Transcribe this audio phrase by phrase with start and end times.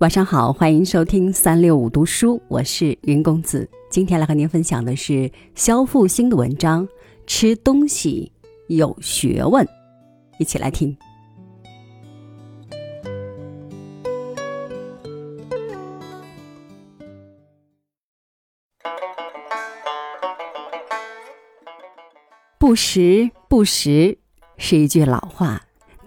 [0.00, 3.68] 晚上好，欢迎收听三六五读书，我是云公子。
[3.90, 6.88] 今天来和您分享的是肖复兴的文章
[7.26, 8.32] 《吃东西
[8.68, 9.62] 有学问》，
[10.38, 10.96] 一起来听。
[22.58, 24.16] 不食不食
[24.56, 25.60] 是一句老话，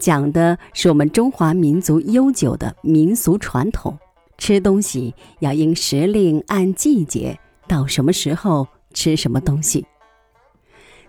[0.04, 3.98] 讲的是我们中华民族悠久的民俗传统。
[4.38, 7.40] 吃东西要因时令，按季节，
[7.70, 9.86] 到什么时候吃什么东西。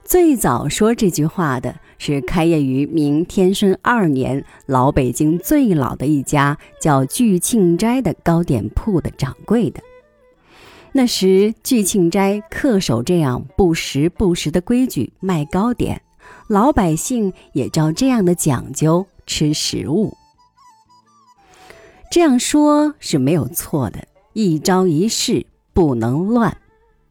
[0.04, 9.82] 最早说这句话的是开业于明天顺二年，老北京最老的一家叫聚庆斋的糕点铺的掌柜的。
[10.92, 16.00] 那时聚庆斋恪守这样不时不食的规矩卖糕点，
[16.46, 20.16] 老百姓也照这样的讲究吃食物。
[22.10, 26.56] 这样说是没有错的，一朝一夕不能乱。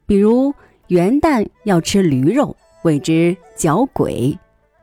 [0.05, 0.53] 比如
[0.87, 4.37] 元旦要吃驴肉，谓之嚼鬼；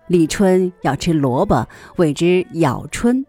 [0.08, 3.24] 立春要吃萝卜，谓之咬春；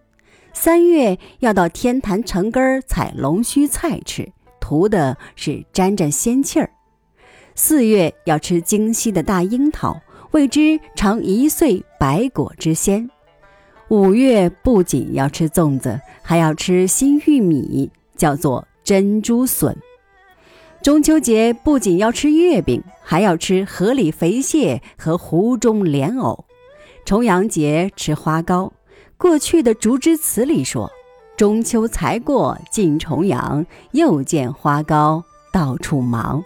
[0.54, 4.32] 三月要到天坛城根儿采龙须菜吃。
[4.60, 6.72] 图的是沾沾仙气儿。
[7.56, 10.00] 四月要吃京西的大樱桃，
[10.32, 13.10] 谓之尝一岁百果之鲜。
[13.90, 19.76] 五月不仅要吃粽子，还要吃新玉米，叫做珍珠笋。
[20.82, 26.46] 中秋节不仅要吃月饼，还要吃河里肥蟹和湖中莲藕。
[27.06, 28.72] 重阳节吃花糕。
[29.18, 30.92] 过去的竹枝词里说。
[31.38, 36.44] 中秋才过尽重阳，又见花糕到处忙。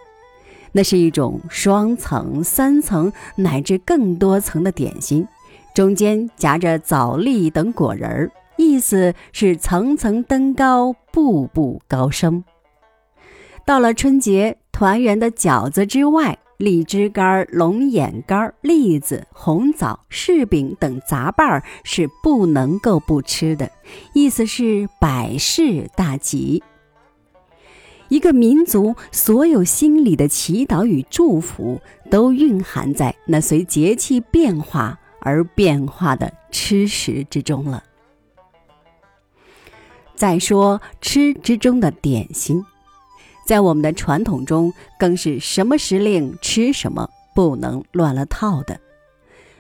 [0.75, 5.25] 那是一种双层、三层乃至更多层的点心，
[5.73, 12.43] 中间夹着枣栗等果仁儿，意思是层层登高，步步高升。
[13.65, 16.37] 到了春节，团圆的饺子之外。
[16.57, 23.69] 荔枝干、龙眼干、栗子、红枣、柿饼等杂拌儿是不能够不吃的，
[24.13, 26.63] 意思是百事大吉。
[28.09, 37.83] 一个民族所有心里的祈祷与祝福，都蕴含在那随节气变化而变化的吃食之中了。
[40.15, 42.63] 再说吃之中的点心。
[43.45, 48.79] 在我们的传统中，更是什么时令吃什么，不能乱了套的。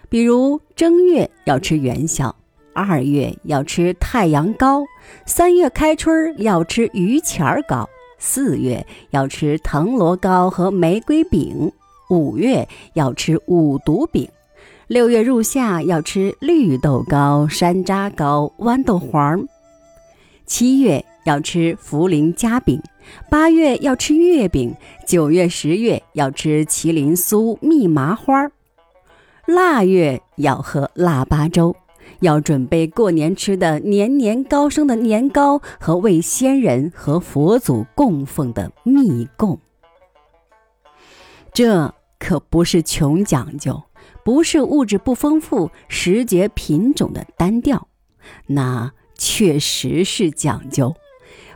[0.09, 2.35] 比如正月要吃元宵，
[2.73, 4.83] 二月要吃太阳糕，
[5.25, 7.87] 三月开春要吃榆钱儿糕，
[8.25, 11.71] 四月要吃藤萝糕和玫瑰饼，
[12.09, 14.27] 五月要吃五毒饼，
[14.87, 19.47] 六月入夏要吃绿豆糕、山楂糕、豌豆黄，
[20.47, 22.81] 七月要吃茯苓夹饼。
[23.29, 24.73] 八月要吃月饼，
[25.05, 28.51] 九月、十月要吃麒麟酥、蜜麻花儿
[29.45, 31.75] 腊月要喝腊八粥，
[32.19, 39.59] 要准备过年吃的年年高升的年糕和为先人和佛祖供奉的蜜供。
[41.53, 43.83] 这可不是穷讲究，
[44.23, 47.87] 不是物质不丰富、时节品种的单调，
[48.47, 50.95] 那确实是讲究。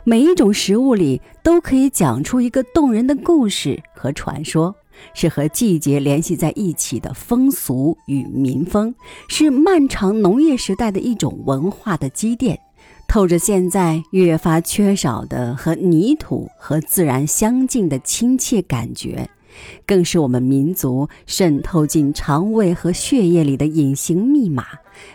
[0.04, 4.74] 每一种食物里都可以讲出一个动人的故事和传说，
[5.14, 8.94] 是和季节联系在一起的风俗与民风，
[9.28, 12.58] 是漫长农业时代的一种文化的积淀，
[13.08, 19.28] 透着现在越发缺少的和泥土和自然相近的亲切感觉。
[19.84, 24.64] 更是我们民族渗透进肠胃和血液里的隐形密码，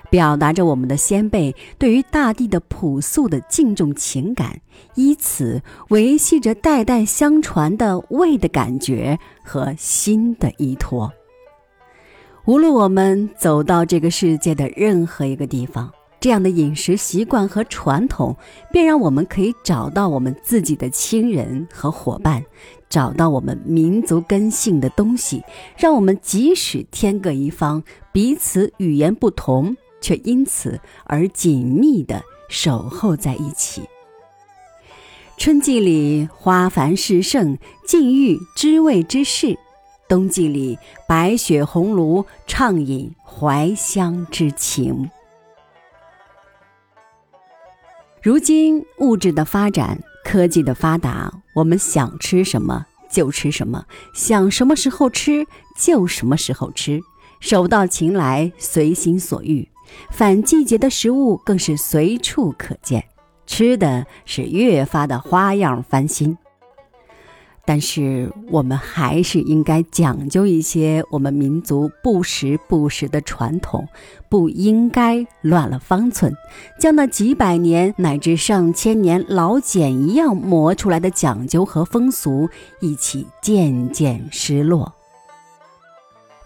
[0.09, 4.61] 表达着我们的先辈对于大地的朴素的敬重情感，
[4.95, 11.11] 以此维系着代代相传的味的感觉和心的依托。
[12.45, 15.91] 无论我们走到这个世界的任何一个地方。
[16.17, 18.35] 这样的饮食习惯和传统，
[18.71, 22.43] 便让我们可以找到我们自己的亲人和伙伴，
[22.89, 25.43] 找到我们民族根性的东西，
[25.77, 33.81] 让我们即使天各一方，彼此语言不同，却因此而紧密地守候在一起。
[35.37, 39.57] 春季里花繁事盛，尽欲知味之事；
[40.07, 40.77] 冬季里
[41.07, 45.09] 白雪红炉，畅饮怀乡之情。
[48.25, 53.85] 如今物质的发展，科技的发达，我们想吃什么就吃什么，
[54.15, 55.45] 想什么时候吃
[55.77, 56.99] 就什么时候吃，
[57.39, 59.69] 手到擒来，随心所欲。
[60.09, 63.05] 反季节的食物更是随处可见。
[63.45, 66.35] 吃的是越发的花样翻新。
[67.67, 73.87] 但是我们还是应该讲究一些我们民族不时不食的传统，
[74.29, 76.31] 不应该乱了方寸，
[76.79, 82.47] 将那几百年乃至上千年老茧一样磨出来的讲究和风俗
[82.81, 84.93] 一起渐渐失落。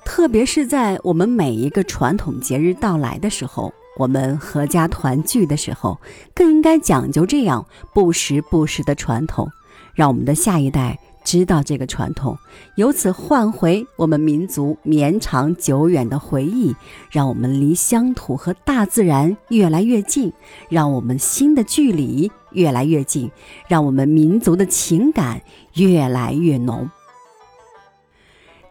[0.06, 6.00] 特别是在我们每一个传统节日到来的时候，我们阖家团聚的时候，
[6.34, 9.50] 更应该讲究这样不时不食的传统，
[9.94, 10.98] 让我们的下一代。
[11.30, 12.36] 知道这个传统，
[12.74, 16.76] 由此换回我们民族绵长久远的回忆，
[17.12, 20.34] 让我们离乡土和大自然越来越近，
[20.70, 23.30] 让我们心的距离越来越近，
[23.68, 25.40] 让我们民族的情感
[25.76, 26.90] 越来越浓。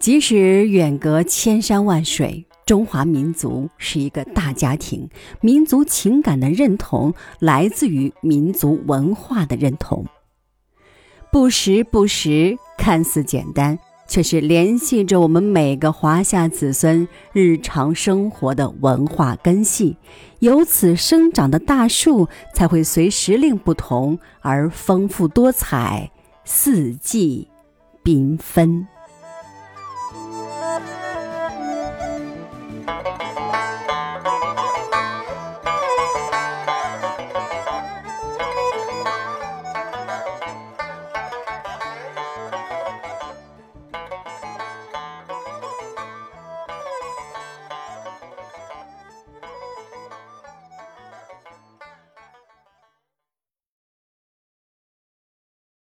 [0.00, 5.08] 即使远隔千山万水，中华民族是一个大家庭，
[5.40, 10.04] 民族情感的认同来自于民族文化的认同。
[11.30, 19.96] 不时不食看似简单，却是联系着我们每个华夏子孙日常生活的文化根系。
[20.38, 26.10] 由此生长的大树，才会随时令不同而丰富多彩，
[26.44, 27.48] 四季
[28.02, 28.86] 缤纷。